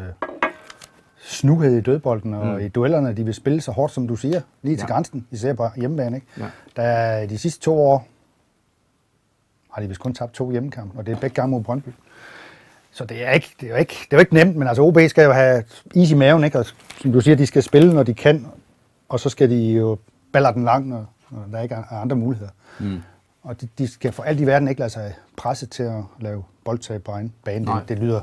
snughed 1.19 1.77
i 1.77 1.81
dødbolden 1.81 2.33
og 2.33 2.45
mm. 2.47 2.59
i 2.59 2.67
duellerne. 2.67 3.13
De 3.13 3.23
vil 3.25 3.33
spille 3.33 3.61
så 3.61 3.71
hårdt, 3.71 3.93
som 3.93 4.07
du 4.07 4.15
siger, 4.15 4.41
lige 4.61 4.75
til 4.75 4.85
Ja. 4.89 4.93
grænsen, 4.93 5.27
især 5.31 5.53
på 5.53 5.67
hjemmebane. 5.75 6.17
Ikke? 6.17 6.27
Ja. 6.37 6.45
Der, 6.75 7.25
de 7.27 7.37
sidste 7.37 7.61
to 7.61 7.77
år 7.81 8.07
har 9.71 9.81
de 9.81 9.87
vist 9.87 9.99
kun 9.99 10.13
tabt 10.13 10.33
to 10.33 10.51
hjemmekampe, 10.51 10.97
og 10.99 11.05
det 11.05 11.11
er 11.15 11.19
begge 11.19 11.33
gange 11.35 11.51
mod 11.51 11.63
Brøndby. 11.63 11.89
Så 12.95 13.05
det 13.05 13.27
er, 13.27 13.31
ikke, 13.31 13.55
det, 13.59 13.65
er 13.65 13.69
jo 13.69 13.75
ikke, 13.75 13.93
det 13.93 14.13
er 14.13 14.17
jo 14.17 14.19
ikke 14.19 14.33
nemt, 14.33 14.55
men 14.55 14.67
altså 14.67 14.81
OB 14.81 14.97
skal 15.07 15.23
jo 15.25 15.31
have 15.31 15.63
is 15.95 16.11
i 16.11 16.15
maven, 16.15 16.43
ikke? 16.43 16.59
Og 16.59 16.65
som 17.01 17.11
du 17.11 17.21
siger, 17.21 17.35
de 17.35 17.45
skal 17.45 17.63
spille, 17.63 17.93
når 17.93 18.03
de 18.03 18.13
kan, 18.13 18.47
og 19.09 19.19
så 19.19 19.29
skal 19.29 19.49
de 19.49 19.73
jo 19.73 19.97
baller 20.33 20.51
den 20.51 20.63
langt, 20.63 20.87
når, 20.87 21.13
når 21.29 21.45
der 21.51 21.61
ikke 21.61 21.75
er 21.75 21.83
andre 22.01 22.15
muligheder. 22.15 22.51
Mm. 22.79 23.01
Og 23.43 23.61
de, 23.61 23.67
de 23.77 23.87
skal 23.87 24.11
for 24.11 24.23
alt 24.23 24.39
i 24.39 24.45
verden 24.45 24.67
ikke 24.67 24.79
lade 24.79 24.89
sig 24.89 25.13
presse 25.37 25.65
til 25.65 25.83
at 25.83 26.03
lave 26.19 26.43
boldtab 26.63 27.03
på 27.03 27.11
egen 27.11 27.33
bane. 27.45 27.65
Det, 27.65 27.89
det 27.89 27.99
lyder 27.99 28.21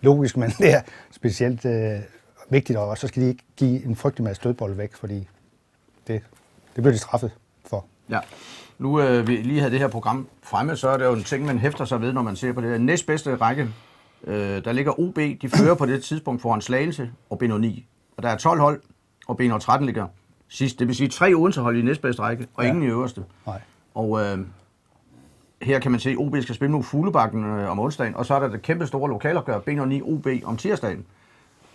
logisk, 0.00 0.36
men 0.36 0.50
det 0.58 0.74
er 0.74 0.80
specielt 1.10 1.64
øh, 1.64 1.98
vigtigt, 2.50 2.78
og 2.78 2.98
så 2.98 3.08
skal 3.08 3.22
de 3.22 3.28
ikke 3.28 3.44
give 3.56 3.84
en 3.84 3.96
frygtelig 3.96 4.24
masse 4.24 4.42
dødbold 4.42 4.74
væk, 4.74 4.94
fordi 4.94 5.28
det, 6.06 6.22
det 6.74 6.82
bliver 6.82 6.92
de 6.92 6.98
straffet 6.98 7.30
for. 7.66 7.84
Ja. 8.10 8.20
Nu 8.78 9.00
øh, 9.00 9.26
vi 9.26 9.36
lige 9.36 9.60
havde 9.60 9.72
det 9.72 9.80
her 9.80 9.88
program 9.88 10.28
fremme, 10.42 10.76
så 10.76 10.88
er 10.88 10.96
det 10.96 11.04
jo 11.04 11.12
en 11.12 11.24
ting, 11.24 11.44
man 11.44 11.58
hæfter 11.58 11.84
sig 11.84 12.00
ved, 12.00 12.12
når 12.12 12.22
man 12.22 12.36
ser 12.36 12.52
på 12.52 12.60
det 12.60 12.70
her. 12.70 12.78
Næstbedste 12.78 13.36
række, 13.36 13.68
øh, 14.26 14.64
der 14.64 14.72
ligger 14.72 15.00
OB, 15.00 15.16
de 15.16 15.48
fører 15.48 15.74
på 15.74 15.86
det 15.86 16.02
tidspunkt 16.02 16.42
foran 16.42 16.60
Slagelse 16.60 17.10
og 17.30 17.42
B9. 17.42 17.82
Og 18.16 18.22
der 18.22 18.28
er 18.28 18.36
12 18.36 18.60
hold, 18.60 18.80
og 19.26 19.40
B13 19.40 19.84
ligger 19.84 20.06
sidst. 20.48 20.78
Det 20.78 20.86
vil 20.88 20.96
sige 20.96 21.08
tre 21.08 21.34
Odense-hold 21.34 21.76
i 21.78 21.82
næstbedste 21.82 22.22
række, 22.22 22.46
og 22.54 22.64
Ja. 22.64 22.68
ingen 22.68 22.84
i 22.84 22.86
øverste. 22.86 23.24
Nej. 23.46 23.60
Og 23.94 24.20
øh, 24.20 24.38
her 25.62 25.78
kan 25.78 25.90
man 25.90 26.00
se, 26.00 26.10
at 26.10 26.16
OB 26.18 26.36
skal 26.42 26.54
spille 26.54 26.72
nu 26.72 26.82
Fuglebakken 26.82 27.44
øh, 27.44 27.70
om 27.70 27.78
onsdagen, 27.80 28.14
og 28.16 28.26
så 28.26 28.34
er 28.34 28.38
der 28.38 28.48
det 28.48 28.62
kæmpe 28.62 28.86
store 28.86 29.08
lokalopgør, 29.10 29.58
B9 29.58 30.02
OB 30.02 30.26
om 30.44 30.56
tirsdagen. 30.56 31.04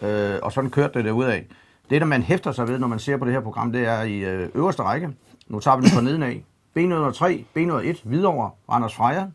Øh, 0.02 0.36
og 0.44 0.52
sådan 0.52 0.70
kørte 0.70 0.94
det 0.94 1.06
derudad. 1.06 1.42
Det, 1.90 2.02
der 2.02 2.08
man 2.08 2.22
hæfter 2.24 2.52
sig 2.52 2.68
ved, 2.68 2.80
når 2.80 2.88
man 2.88 3.00
ser 3.00 3.18
på 3.18 3.26
det 3.26 3.34
her 3.34 3.42
program, 3.42 3.72
det 3.72 3.86
er 3.88 4.02
i 4.02 4.18
øh, 4.20 4.50
øverste 4.56 4.84
række. 4.84 5.10
Nu 5.48 5.60
tager 5.60 5.78
vi 5.78 5.82
den 5.84 5.92
fra 5.92 6.02
nedenaf. 6.02 6.42
B103, 6.78 7.44
B101, 7.58 8.02
Hvidovre, 8.04 8.52
Randers 8.70 8.96
Freja. 8.96 9.26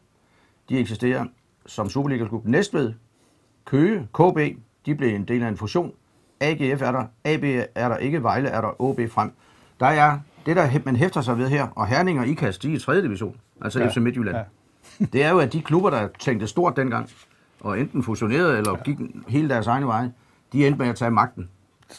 De 0.68 0.78
eksisterer 0.78 1.24
som 1.66 1.88
Superliga-klub. 1.88 2.46
Næstved, 2.46 2.92
Køge, 3.64 4.08
KB, 4.14 4.38
de 4.86 4.94
blev 4.94 5.14
en 5.14 5.24
del 5.24 5.42
af 5.42 5.48
en 5.48 5.56
fusion. 5.56 5.92
AGF 6.40 6.82
er 6.82 6.92
der, 6.92 7.04
AB 7.24 7.44
er 7.74 7.88
der 7.88 7.96
ikke, 7.96 8.22
Vejle 8.22 8.48
er 8.48 8.60
der, 8.60 8.82
OB 8.82 9.00
frem. 9.10 9.32
Der 9.80 9.86
er 9.86 10.18
det, 10.46 10.56
der 10.56 10.68
man 10.84 10.96
hæfter 10.96 11.20
sig 11.20 11.38
ved 11.38 11.48
her, 11.48 11.66
og 11.74 11.86
Herning 11.86 12.20
og 12.20 12.26
Ikast, 12.26 12.62
de 12.62 12.72
er 12.72 12.76
i 12.76 12.78
3. 12.78 13.02
division, 13.02 13.36
altså 13.62 13.80
Ja, 13.80 13.88
FC 13.88 13.96
Midtjylland. 13.96 14.36
ja. 14.36 15.04
Det 15.12 15.24
er 15.24 15.30
jo, 15.30 15.38
at 15.38 15.52
de 15.52 15.62
klubber, 15.62 15.90
der 15.90 16.08
tænkte 16.18 16.46
stort 16.46 16.76
dengang, 16.76 17.10
og 17.60 17.80
enten 17.80 18.02
fusionerede 18.02 18.56
eller 18.58 18.82
gik 18.82 18.96
hele 19.28 19.48
deres 19.48 19.66
egne 19.66 19.86
veje, 19.86 20.12
de 20.52 20.66
endte 20.66 20.78
med 20.78 20.88
at 20.88 20.96
tage 20.96 21.10
magten. 21.10 21.48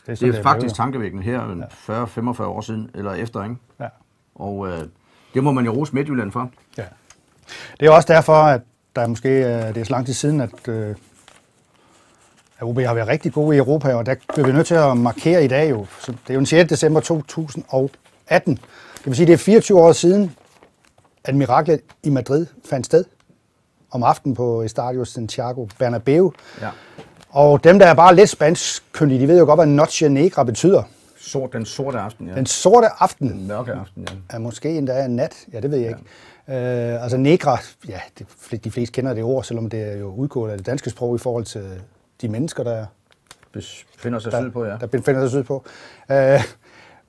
Det 0.07 0.19
Det 0.19 0.35
er 0.35 0.43
faktisk 0.43 0.59
blevet. 0.63 0.75
tankevækkende 0.75 1.23
her, 1.23 1.65
40-45 2.39 2.41
år 2.43 2.61
siden, 2.61 2.89
eller 2.93 3.13
efter, 3.13 3.43
ikke? 3.43 3.55
Ja. 3.79 3.87
Og 4.35 4.67
øh, 4.67 4.79
det 5.33 5.43
må 5.43 5.51
man 5.51 5.65
jo 5.65 5.71
rose 5.71 5.95
Midtjylland 5.95 6.31
for. 6.31 6.49
Ja. 6.77 6.83
Det 7.79 7.85
er 7.85 7.91
også 7.91 8.13
derfor, 8.13 8.33
at 8.33 8.61
der 8.95 9.07
måske 9.07 9.29
øh, 9.29 9.45
det 9.45 9.77
er 9.77 9.83
så 9.83 9.91
lang 9.91 10.05
tid 10.05 10.13
siden, 10.13 10.41
at, 10.41 10.67
øh, 10.67 10.89
at 10.89 10.97
OB 12.65 12.79
har 12.79 12.93
været 12.93 13.07
rigtig 13.07 13.33
gode 13.33 13.55
i 13.55 13.59
Europa, 13.59 13.93
og 13.93 14.05
der 14.05 14.15
bliver 14.33 14.47
vi 14.47 14.53
nødt 14.53 14.67
til 14.67 14.75
at 14.75 14.97
markere 14.97 15.45
i 15.45 15.47
dag 15.47 15.69
jo. 15.69 15.85
Så 15.99 16.11
det 16.11 16.29
er 16.29 16.33
jo 16.33 16.39
den 16.39 16.45
6. 16.45 16.69
december 16.69 16.99
2018. 16.99 18.55
Det 18.97 19.05
vil 19.05 19.15
sige, 19.15 19.27
det 19.27 19.33
er 19.33 19.37
24 19.37 19.81
år 19.81 19.91
siden, 19.91 20.35
at 21.23 21.35
miraklet 21.35 21.81
i 22.03 22.09
Madrid 22.09 22.45
fandt 22.65 22.85
sted 22.85 23.05
om 23.91 24.03
aftenen 24.03 24.35
på 24.35 24.61
Estadio 24.61 25.05
Santiago 25.05 25.67
Bernabeu. 25.79 26.33
Ja. 26.61 26.69
Og 27.29 27.63
dem, 27.63 27.79
der 27.79 27.85
er 27.85 27.93
bare 27.93 28.15
lidt 28.15 28.29
spansk 28.29 28.83
kyndige, 28.91 29.21
de 29.21 29.27
ved 29.27 29.39
jo 29.39 29.45
godt, 29.45 29.57
hvad 29.57 29.65
Noche 29.65 30.09
Negra 30.09 30.43
betyder. 30.43 30.83
Sort, 31.17 31.53
den 31.53 31.65
sorte 31.65 31.99
aften, 31.99 32.27
ja. 32.27 32.35
Den 32.35 32.45
sorte 32.45 32.87
aften. 32.99 33.29
Den 33.29 33.47
mørke 33.47 33.73
aften, 33.73 34.07
ja. 34.09 34.35
er 34.35 34.39
måske 34.39 34.77
endda 34.77 35.05
en 35.05 35.15
nat. 35.15 35.35
Ja, 35.53 35.59
det 35.59 35.71
ved 35.71 35.77
jeg 35.77 35.87
ikke. 35.87 36.01
Øh, 36.47 37.03
altså 37.03 37.17
negra, 37.17 37.57
ja, 37.87 37.99
det, 38.19 38.63
de 38.63 38.71
fleste 38.71 38.93
kender 38.93 39.13
det 39.13 39.23
ord, 39.23 39.43
selvom 39.43 39.69
det 39.69 39.81
er 39.81 39.97
jo 39.97 40.13
udgået 40.13 40.51
af 40.51 40.57
det 40.57 40.65
danske 40.65 40.89
sprog 40.89 41.15
i 41.15 41.19
forhold 41.19 41.45
til 41.45 41.81
de 42.25 42.31
mennesker, 42.31 42.63
der, 42.63 42.85
Befinder 43.53 44.19
sig 44.19 44.31
syd 44.33 44.49
på, 44.49 44.65
ja. 44.65 44.77
der 44.81 44.87
befinder 44.87 45.21
sig 45.21 45.29
sydpå. 45.29 45.63
Øh, 46.11 46.43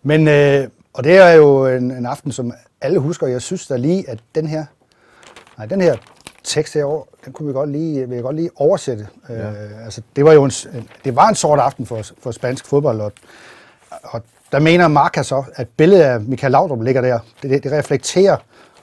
men, 0.02 0.28
øh, 0.28 0.68
og 0.92 1.04
det 1.04 1.16
er 1.16 1.32
jo 1.32 1.66
en, 1.66 1.90
en 1.90 2.06
aften, 2.06 2.32
som 2.32 2.52
alle 2.80 2.98
husker. 2.98 3.26
Jeg 3.26 3.42
synes 3.42 3.66
da 3.66 3.76
lige, 3.76 4.10
at 4.10 4.18
den 4.34 4.46
her, 4.46 4.64
nej, 5.58 5.66
den 5.66 5.80
her 5.80 5.96
tekst 6.44 6.74
herovre, 6.74 7.04
den 7.24 7.32
kunne 7.32 7.46
vi 7.46 7.52
godt 7.52 7.70
lige, 7.70 8.08
vil 8.08 8.14
jeg 8.14 8.22
godt 8.22 8.36
lige 8.36 8.50
oversætte. 8.56 9.08
Ja. 9.28 9.50
Øh, 9.50 9.84
altså, 9.84 10.02
det 10.16 10.24
var 10.24 10.32
jo 10.32 10.44
en, 10.44 10.52
en, 10.74 10.88
det 11.04 11.16
var 11.16 11.28
en 11.28 11.34
sort 11.34 11.58
aften 11.58 11.86
for, 11.86 12.02
for 12.18 12.30
spansk 12.30 12.66
fodbold, 12.66 13.00
og, 13.00 13.12
og 14.02 14.22
der 14.52 14.58
mener 14.60 14.88
Marca 14.88 15.22
så, 15.22 15.44
at 15.54 15.68
billedet 15.68 16.02
af 16.02 16.20
Michael 16.20 16.50
Laudrup 16.52 16.82
ligger 16.82 17.00
der. 17.00 17.18
Det, 17.42 17.50
det, 17.50 17.64
det 17.64 17.72
reflekterer 17.72 18.36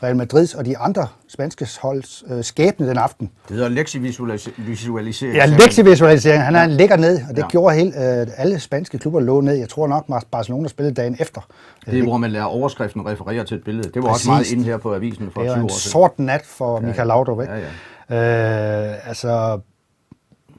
Real 0.04 0.16
Madrids 0.16 0.54
og 0.54 0.66
de 0.66 0.78
andre 0.78 1.08
spanske 1.28 1.68
holds 1.82 2.24
øh, 2.32 2.44
skæbne 2.44 2.88
den 2.88 2.98
aften. 2.98 3.30
Det 3.48 3.56
hedder 3.56 3.70
lektievisualisering. 3.70 5.36
Ja, 5.36 5.46
lektievisualisering. 5.46 6.44
Han 6.44 6.56
er 6.56 6.66
ligger 6.66 6.98
ned, 6.98 7.16
og 7.30 7.30
det 7.30 7.38
Ja. 7.38 7.44
ja. 7.44 7.48
gjorde 7.50 7.76
hele, 7.76 8.22
øh, 8.22 8.28
alle 8.38 8.60
spanske 8.60 8.98
klubber 8.98 9.20
lå 9.20 9.42
ned. 9.42 9.54
Jeg 9.56 9.70
tror 9.70 9.88
nok, 9.88 10.06
Barcelona 10.32 10.68
spillede 10.68 10.96
dagen 10.96 11.16
efter. 11.20 11.42
Det 11.86 12.00
er, 12.00 12.04
hvor 12.04 12.18
man 12.18 12.32
lærer 12.32 12.44
overskriften 12.46 13.06
referere 13.06 13.44
til 13.44 13.58
et 13.58 13.64
billede. 13.64 13.90
Det 13.90 14.04
var 14.04 14.10
Præcis. 14.10 14.22
også 14.28 14.30
meget 14.30 14.52
inde 14.52 14.64
her 14.64 14.78
på 14.78 14.94
avisen 14.96 15.32
for 15.34 15.42
Det 15.42 15.50
20 15.50 15.56
var 15.56 15.60
år 15.60 15.64
en 15.64 15.70
siden. 15.70 15.92
sort 15.92 16.20
nat 16.20 16.42
for 16.46 16.80
Michael 16.80 17.08
Laudrup, 17.08 17.42
ikke? 17.42 17.54
Ja, 17.54 17.60
Øh, 18.10 19.08
altså, 19.10 19.60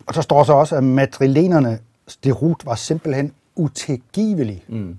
og 0.06 0.14
så 0.14 0.22
står 0.22 0.44
så 0.44 0.52
også, 0.52 0.76
at 0.76 0.84
madrilenerne, 0.84 1.78
det 2.24 2.42
rut 2.42 2.66
var 2.66 2.74
simpelthen 2.74 3.32
utilgivelig. 3.56 4.64
Mm. 4.68 4.98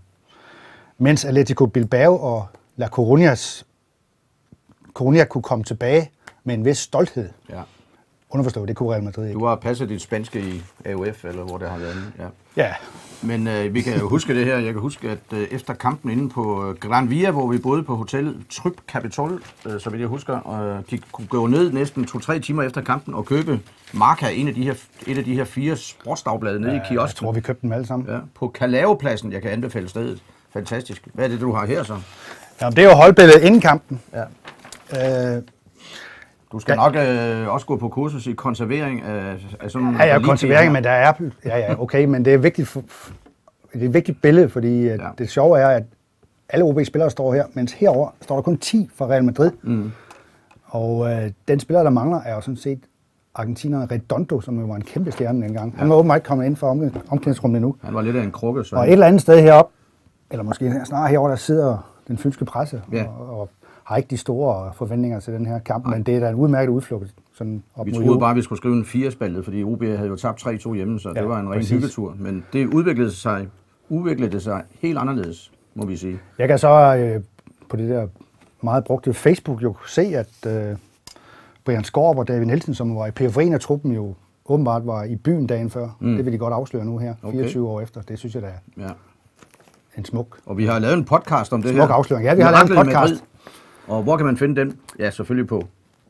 Mens 0.97 1.25
Atletico 1.25 1.65
Bilbao 1.65 2.15
og 2.15 2.47
La 2.77 2.88
Coruñas, 2.88 3.63
Coruña 5.00 5.24
kunne 5.24 5.41
komme 5.41 5.63
tilbage 5.63 6.12
med 6.43 6.55
en 6.55 6.65
vis 6.65 6.77
stolthed. 6.77 7.29
Ja. 7.50 7.62
Underforstået, 8.36 8.68
det 8.68 8.75
kunne 8.75 8.92
Real 8.94 9.04
Madrid 9.04 9.27
ikke. 9.27 9.39
Du 9.39 9.46
har 9.46 9.56
passet 9.56 9.89
dit 9.89 10.01
spanske 10.01 10.39
i 10.39 10.63
AUF, 10.86 11.25
eller 11.25 11.44
hvor 11.44 11.58
det 11.58 11.70
har 11.70 11.77
været. 11.77 12.13
Ja. 12.20 12.25
Ja, 12.63 12.74
Men 13.22 13.48
øh, 13.48 13.74
vi 13.74 13.82
kan 13.82 14.00
jo 14.00 14.10
huske 14.10 14.36
det 14.36 14.46
her. 14.46 14.58
Jeg 14.58 14.74
kan 14.74 14.82
huske, 14.82 15.10
at 15.10 15.18
øh, 15.34 15.48
efter 15.51 15.74
kampen 15.74 16.12
inde 16.12 16.30
på 16.30 16.70
øh, 16.70 16.75
Gran 16.75 17.10
Via, 17.10 17.32
hvor 17.32 17.48
vi 17.48 17.58
boede 17.58 17.84
på 17.84 17.96
hotellet 17.96 18.38
Tryp 18.51 18.74
Capitol, 18.92 19.42
øh, 19.65 19.80
så 19.80 19.89
vidt 19.89 20.00
jeg 20.00 20.08
husker, 20.10 20.34
og 20.38 20.84
de 20.92 20.98
kunne 21.12 21.27
gå 21.27 21.48
ned 21.48 21.72
næsten 21.72 22.06
to-tre 22.06 22.39
timer 22.39 22.63
efter 22.63 22.82
kampen 22.82 23.13
og 23.13 23.25
købe 23.25 23.60
Marca, 23.94 24.30
en 24.30 24.48
af 24.48 24.54
de 24.54 24.63
her, 24.63 24.74
et 25.08 25.18
af 25.18 25.24
de 25.24 25.34
her 25.36 25.44
fire 25.46 25.75
sportsdagblade 25.77 26.60
nede 26.60 26.72
i 26.72 26.75
jeg 26.75 26.86
kiosken. 26.89 27.18
tror, 27.25 27.32
vi 27.32 27.42
købte 27.42 27.62
dem 27.62 27.72
alle 27.72 27.88
sammen. 27.88 28.10
Ja, 28.10 28.20
på 28.36 28.48
Kalaopladsen. 28.48 29.32
Jeg 29.32 29.42
kan 29.42 29.51
anbefale 29.51 29.89
stedet. 29.89 30.20
Fantastisk. 30.54 31.08
Hvad 31.13 31.25
er 31.25 31.30
det, 31.30 31.42
du 31.42 31.51
har 31.54 31.65
her 31.65 31.84
så? 31.84 31.98
Ja, 32.62 32.70
det 32.70 32.80
er 32.80 32.84
jo 32.89 32.96
holdbilledet 32.96 33.44
inden 33.44 33.62
kampen. 33.62 34.01
Ja. 34.13 35.38
Øh, 35.38 35.42
Du 36.51 36.59
skal 36.59 36.75
nok 36.75 36.95
øh, 36.95 37.47
også 37.53 37.65
gå 37.65 37.75
på 37.77 37.89
kursus 37.89 38.27
i 38.27 38.33
konservering 38.33 39.01
af, 39.01 39.35
af 39.59 39.71
sådan 39.71 39.85
nogle 39.85 40.03
Ja, 40.03 40.13
ja, 40.13 40.19
konservering, 40.19 40.71
men 40.71 40.83
der 40.83 40.89
er... 40.89 41.13
Ja, 41.45 41.57
ja, 41.57 41.81
okay, 41.81 42.05
men 42.05 42.25
det 42.25 42.33
er 42.33 42.37
vigtigt, 42.37 42.67
for, 42.67 42.83
det 43.73 43.81
er 43.81 43.85
et 43.85 43.93
vigtigt 43.93 44.21
billede, 44.21 44.49
fordi 44.49 44.83
ja. 44.83 44.93
Ja. 44.93 44.97
det 45.17 45.29
sjove 45.29 45.59
er, 45.59 45.67
at 45.67 45.83
alle 46.49 46.65
OB-spillere 46.65 47.09
står 47.09 47.33
her, 47.33 47.45
mens 47.53 47.71
herover 47.73 48.09
står 48.21 48.35
der 48.35 48.41
kun 48.41 48.57
10 48.57 48.89
fra 48.95 49.05
Real 49.05 49.23
Madrid. 49.23 49.51
Mm. 49.63 49.91
Og 50.65 51.11
øh, 51.11 51.31
den 51.47 51.59
spiller, 51.59 51.83
der 51.83 51.89
mangler, 51.89 52.21
er 52.25 52.35
jo 52.35 52.41
sådan 52.41 52.57
set 52.57 52.79
argentineren 53.35 53.91
Redondo, 53.91 54.41
som 54.41 54.59
jo 54.59 54.65
var 54.65 54.75
en 54.75 54.81
kæmpe 54.81 55.11
stjerne 55.11 55.41
dengang. 55.41 55.73
Ja. 55.73 55.79
Han 55.79 55.89
var 55.89 55.95
åbenbart 55.95 56.17
ikke 56.17 56.27
kommet 56.27 56.45
ind 56.45 56.55
for 56.55 56.67
om, 56.69 56.81
omklædningsrummet 57.09 57.57
endnu. 57.57 57.75
Han 57.83 57.93
var 57.93 58.01
lidt 58.01 58.15
af 58.15 58.23
en 58.23 58.31
krukke, 58.31 58.63
så... 58.63 58.75
Og 58.75 58.87
et 58.87 58.91
eller 58.91 59.07
andet 59.07 59.21
sted 59.21 59.41
heroppe, 59.41 59.73
eller 60.31 60.43
måske 60.43 60.81
snarere 60.85 61.09
herover, 61.09 61.29
der 61.29 61.35
sidder 61.35 61.91
den 62.07 62.17
fynske 62.17 62.45
presse, 62.45 62.81
Ja. 62.91 63.03
og, 63.19 63.39
og 63.39 63.49
har 63.86 63.98
ikke 63.98 64.08
de 64.10 64.18
store 64.18 64.72
forventninger 64.74 65.20
til 65.20 65.34
den 65.34 65.46
her 65.46 65.60
kamp, 65.60 65.86
men 65.88 66.04
det 66.04 66.15
er 66.15 66.20
da 66.20 66.30
en 66.30 66.36
udmærket 66.36 66.72
udflugt 66.72 67.13
sådan 67.34 67.63
op 67.75 67.86
Vi 67.86 67.92
troede 67.92 68.06
jul. 68.08 68.20
bare, 68.20 68.30
at 68.30 68.36
vi 68.36 68.42
skulle 68.42 68.58
skrive 68.58 68.74
en 68.75 68.86
firespaldet, 68.86 69.44
fordi 69.44 69.63
OB 69.63 69.84
havde 69.84 70.08
jo 70.08 70.15
tabt 70.15 70.46
3-2 70.48 70.74
hjemme, 70.74 71.00
så 71.00 71.12
ja, 71.15 71.22
det 71.22 71.30
var 71.30 71.39
en 71.39 71.51
ren 71.51 71.65
hyggetur. 71.65 72.15
Men 72.20 72.46
det 72.54 72.65
udviklede 72.74 73.12
sig, 73.12 73.48
udviklede 73.89 74.32
det 74.32 74.42
sig 74.42 74.63
helt 74.82 74.98
anderledes, 74.98 75.51
må 75.75 75.86
vi 75.86 75.96
sige. 75.98 76.20
Jeg 76.38 76.48
kan 76.48 76.60
så 76.60 76.96
øh, 76.96 77.22
på 77.70 77.77
det 77.77 77.89
der 77.89 78.08
meget 78.62 78.84
brugte 78.84 79.13
Facebook 79.13 79.63
jo 79.63 79.75
se, 79.88 80.01
at 80.01 80.48
øh, 80.48 80.77
Brian 81.65 81.84
Skorp 81.84 82.18
og 82.18 82.27
David 82.27 82.46
Nielsen, 82.46 82.74
som 82.74 82.96
var 82.96 83.08
i 83.08 83.12
periferien 83.12 83.54
af 83.54 83.60
truppen, 83.60 83.92
jo 83.92 84.13
åbenbart 84.46 84.86
var 84.88 85.04
i 85.04 85.15
byen 85.15 85.48
dagen 85.48 85.70
før. 85.70 85.89
Mm. 86.00 86.15
Det 86.15 86.25
vil 86.25 86.34
de 86.34 86.38
godt 86.38 86.54
afsløre 86.54 86.86
nu 86.86 86.98
her, 86.98 87.13
Okay. 87.24 87.38
24 87.38 87.68
år 87.70 87.82
efter. 87.82 88.01
Det 88.01 88.20
synes 88.20 88.36
jeg 88.36 88.42
da 88.44 88.48
er 88.77 88.84
Ja. 88.84 88.89
en 89.98 90.06
smuk. 90.06 90.38
Og 90.46 90.58
vi 90.58 90.65
har 90.65 90.80
lavet 90.80 90.98
en 90.98 91.06
podcast 91.06 91.54
om 91.54 91.62
det 91.62 91.72
Smuk 91.72 91.88
her. 91.88 91.94
afsløring. 91.96 92.25
Ja, 92.25 92.34
vi 92.36 92.42
har 92.42 92.51
lavet 92.51 92.70
en 92.70 92.75
podcast. 92.86 93.24
Og 93.88 94.04
hvor 94.04 94.18
kan 94.18 94.25
man 94.25 94.38
finde 94.38 94.62
den? 94.62 94.77
Ja, 95.00 95.10
selvfølgelig 95.12 95.48
på. 95.48 95.68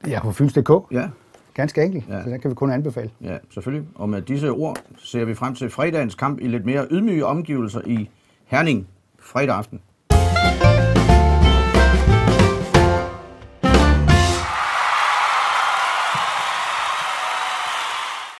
Ja, 0.07 0.21
på 0.21 0.31
Fyns.dk. 0.31 0.69
Ja, 0.91 1.09
Ganske 1.53 1.83
enkelt. 1.83 2.03
Ja. 2.09 2.23
Så 2.23 2.29
den 2.29 2.39
kan 2.39 2.49
vi 2.49 2.55
kun 2.55 2.71
anbefale. 2.71 3.09
ja, 3.21 3.37
selvfølgelig. 3.53 3.87
Og 3.95 4.09
med 4.09 4.21
disse 4.21 4.51
ord 4.51 4.77
ser 4.97 5.25
vi 5.25 5.33
frem 5.35 5.55
til 5.55 5.69
fredagens 5.69 6.15
kamp 6.15 6.39
i 6.41 6.47
lidt 6.47 6.65
mere 6.65 6.87
ydmyge 6.91 7.25
omgivelser 7.25 7.81
i 7.85 8.09
Herning 8.45 8.87
fredag 9.19 9.55
aften. 9.55 9.81